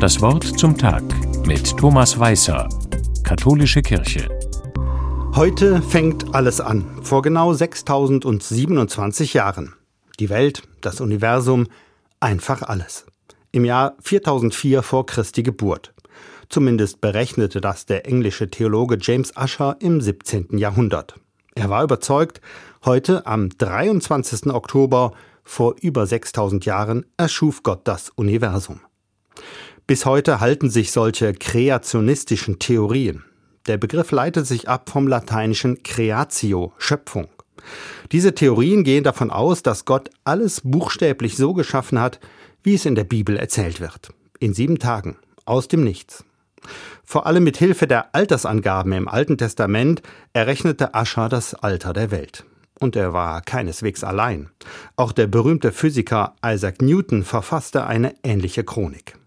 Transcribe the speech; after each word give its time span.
Das 0.00 0.22
Wort 0.22 0.44
zum 0.58 0.78
Tag 0.78 1.02
mit 1.46 1.76
Thomas 1.76 2.18
Weißer, 2.18 2.70
Katholische 3.22 3.82
Kirche. 3.82 4.30
Heute 5.34 5.82
fängt 5.82 6.34
alles 6.34 6.58
an, 6.58 6.86
vor 7.02 7.20
genau 7.20 7.52
6027 7.52 9.34
Jahren. 9.34 9.74
Die 10.18 10.30
Welt, 10.30 10.62
das 10.80 11.02
Universum, 11.02 11.66
einfach 12.18 12.62
alles. 12.62 13.04
Im 13.52 13.66
Jahr 13.66 13.94
4004 14.00 14.82
vor 14.82 15.04
Christi 15.04 15.42
Geburt. 15.42 15.92
Zumindest 16.48 17.02
berechnete 17.02 17.60
das 17.60 17.84
der 17.84 18.06
englische 18.06 18.48
Theologe 18.48 18.96
James 18.98 19.34
Usher 19.36 19.76
im 19.80 20.00
17. 20.00 20.56
Jahrhundert. 20.56 21.16
Er 21.54 21.68
war 21.68 21.84
überzeugt, 21.84 22.40
heute 22.86 23.26
am 23.26 23.50
23. 23.50 24.46
Oktober 24.46 25.12
vor 25.44 25.74
über 25.82 26.06
6000 26.06 26.64
Jahren 26.64 27.04
erschuf 27.18 27.62
Gott 27.62 27.82
das 27.84 28.08
Universum. 28.08 28.80
Bis 29.90 30.06
heute 30.06 30.38
halten 30.38 30.70
sich 30.70 30.92
solche 30.92 31.32
kreationistischen 31.32 32.60
Theorien. 32.60 33.24
Der 33.66 33.76
Begriff 33.76 34.12
leitet 34.12 34.46
sich 34.46 34.68
ab 34.68 34.88
vom 34.88 35.08
lateinischen 35.08 35.82
creatio, 35.82 36.72
Schöpfung. 36.78 37.26
Diese 38.12 38.32
Theorien 38.32 38.84
gehen 38.84 39.02
davon 39.02 39.32
aus, 39.32 39.64
dass 39.64 39.86
Gott 39.86 40.08
alles 40.22 40.60
buchstäblich 40.62 41.36
so 41.36 41.54
geschaffen 41.54 41.98
hat, 41.98 42.20
wie 42.62 42.74
es 42.74 42.86
in 42.86 42.94
der 42.94 43.02
Bibel 43.02 43.36
erzählt 43.36 43.80
wird. 43.80 44.10
In 44.38 44.54
sieben 44.54 44.78
Tagen, 44.78 45.16
aus 45.44 45.66
dem 45.66 45.82
Nichts. 45.82 46.24
Vor 47.02 47.26
allem 47.26 47.42
mit 47.42 47.56
Hilfe 47.56 47.88
der 47.88 48.14
Altersangaben 48.14 48.92
im 48.92 49.08
Alten 49.08 49.38
Testament 49.38 50.02
errechnete 50.32 50.94
Ascher 50.94 51.28
das 51.28 51.52
Alter 51.56 51.92
der 51.92 52.12
Welt. 52.12 52.44
Und 52.78 52.94
er 52.94 53.12
war 53.12 53.40
keineswegs 53.40 54.04
allein. 54.04 54.50
Auch 54.94 55.10
der 55.10 55.26
berühmte 55.26 55.72
Physiker 55.72 56.36
Isaac 56.46 56.80
Newton 56.80 57.24
verfasste 57.24 57.88
eine 57.88 58.14
ähnliche 58.22 58.62
Chronik. 58.62 59.18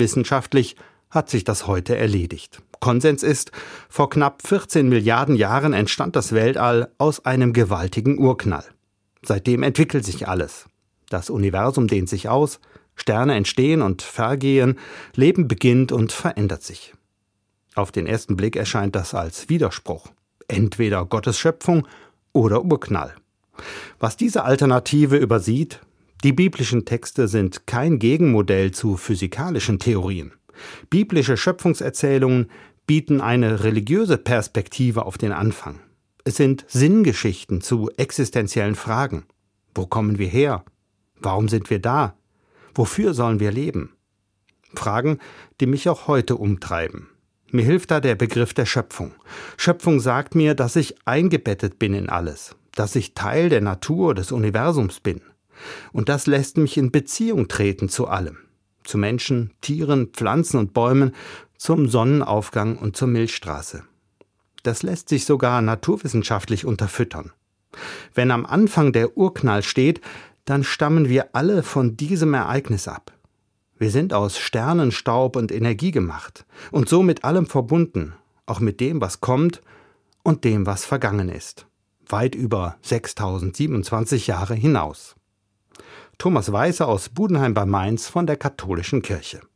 Wissenschaftlich 0.00 0.74
hat 1.10 1.30
sich 1.30 1.44
das 1.44 1.66
heute 1.68 1.96
erledigt. 1.96 2.62
Konsens 2.80 3.22
ist, 3.22 3.52
vor 3.88 4.10
knapp 4.10 4.46
14 4.46 4.88
Milliarden 4.88 5.36
Jahren 5.36 5.72
entstand 5.72 6.16
das 6.16 6.32
Weltall 6.32 6.90
aus 6.98 7.24
einem 7.24 7.52
gewaltigen 7.52 8.18
Urknall. 8.18 8.64
Seitdem 9.22 9.62
entwickelt 9.62 10.04
sich 10.04 10.26
alles. 10.26 10.66
Das 11.08 11.30
Universum 11.30 11.88
dehnt 11.88 12.08
sich 12.08 12.28
aus, 12.28 12.58
Sterne 12.96 13.34
entstehen 13.34 13.82
und 13.82 14.02
vergehen, 14.02 14.78
Leben 15.14 15.48
beginnt 15.48 15.92
und 15.92 16.12
verändert 16.12 16.62
sich. 16.62 16.94
Auf 17.74 17.92
den 17.92 18.06
ersten 18.06 18.36
Blick 18.36 18.56
erscheint 18.56 18.96
das 18.96 19.14
als 19.14 19.48
Widerspruch. 19.48 20.08
Entweder 20.48 21.04
Gottes 21.04 21.38
Schöpfung 21.38 21.86
oder 22.32 22.64
Urknall. 22.64 23.14
Was 23.98 24.16
diese 24.16 24.44
Alternative 24.44 25.16
übersieht, 25.16 25.80
die 26.22 26.32
biblischen 26.32 26.84
Texte 26.84 27.28
sind 27.28 27.66
kein 27.66 27.98
Gegenmodell 27.98 28.72
zu 28.72 28.96
physikalischen 28.96 29.78
Theorien. 29.78 30.32
Biblische 30.90 31.36
Schöpfungserzählungen 31.36 32.50
bieten 32.86 33.20
eine 33.20 33.64
religiöse 33.64 34.18
Perspektive 34.18 35.06
auf 35.06 35.16
den 35.16 35.32
Anfang. 35.32 35.80
Es 36.24 36.36
sind 36.36 36.66
Sinngeschichten 36.68 37.62
zu 37.62 37.90
existenziellen 37.96 38.74
Fragen. 38.74 39.24
Wo 39.74 39.86
kommen 39.86 40.18
wir 40.18 40.28
her? 40.28 40.64
Warum 41.18 41.48
sind 41.48 41.70
wir 41.70 41.78
da? 41.78 42.16
Wofür 42.74 43.14
sollen 43.14 43.40
wir 43.40 43.52
leben? 43.52 43.94
Fragen, 44.74 45.18
die 45.60 45.66
mich 45.66 45.88
auch 45.88 46.06
heute 46.06 46.36
umtreiben. 46.36 47.08
Mir 47.50 47.64
hilft 47.64 47.90
da 47.90 48.00
der 48.00 48.14
Begriff 48.14 48.54
der 48.54 48.66
Schöpfung. 48.66 49.12
Schöpfung 49.56 49.98
sagt 50.00 50.34
mir, 50.34 50.54
dass 50.54 50.76
ich 50.76 50.94
eingebettet 51.06 51.78
bin 51.78 51.94
in 51.94 52.08
alles, 52.08 52.54
dass 52.72 52.94
ich 52.94 53.14
Teil 53.14 53.48
der 53.48 53.60
Natur 53.60 54.14
des 54.14 54.30
Universums 54.30 55.00
bin. 55.00 55.22
Und 55.92 56.08
das 56.08 56.26
lässt 56.26 56.56
mich 56.56 56.76
in 56.76 56.90
Beziehung 56.90 57.48
treten 57.48 57.88
zu 57.88 58.08
allem. 58.08 58.38
Zu 58.84 58.98
Menschen, 58.98 59.52
Tieren, 59.60 60.08
Pflanzen 60.08 60.58
und 60.58 60.72
Bäumen, 60.72 61.12
zum 61.56 61.88
Sonnenaufgang 61.88 62.78
und 62.78 62.96
zur 62.96 63.08
Milchstraße. 63.08 63.84
Das 64.62 64.82
lässt 64.82 65.08
sich 65.08 65.24
sogar 65.24 65.62
naturwissenschaftlich 65.62 66.64
unterfüttern. 66.64 67.32
Wenn 68.14 68.30
am 68.30 68.46
Anfang 68.46 68.92
der 68.92 69.16
Urknall 69.16 69.62
steht, 69.62 70.00
dann 70.44 70.64
stammen 70.64 71.08
wir 71.08 71.34
alle 71.34 71.62
von 71.62 71.96
diesem 71.96 72.34
Ereignis 72.34 72.88
ab. 72.88 73.12
Wir 73.78 73.90
sind 73.90 74.12
aus 74.12 74.38
Sternenstaub 74.38 75.36
und 75.36 75.52
Energie 75.52 75.90
gemacht 75.90 76.44
und 76.70 76.88
so 76.88 77.02
mit 77.02 77.24
allem 77.24 77.46
verbunden, 77.46 78.14
auch 78.46 78.60
mit 78.60 78.80
dem, 78.80 79.00
was 79.00 79.20
kommt 79.20 79.62
und 80.22 80.44
dem, 80.44 80.66
was 80.66 80.84
vergangen 80.84 81.28
ist. 81.28 81.66
Weit 82.06 82.34
über 82.34 82.76
6027 82.82 84.26
Jahre 84.26 84.54
hinaus. 84.54 85.14
Thomas 86.20 86.52
Weißer 86.52 86.86
aus 86.86 87.08
Budenheim 87.08 87.54
bei 87.54 87.64
Mainz 87.64 88.06
von 88.06 88.26
der 88.26 88.36
Katholischen 88.36 89.00
Kirche. 89.00 89.40